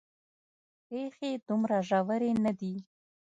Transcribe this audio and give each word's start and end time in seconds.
پېښې 0.87 1.31
دومره 1.47 1.77
ژورې 1.89 2.31
نه 2.43 2.51
دي. 2.59 2.73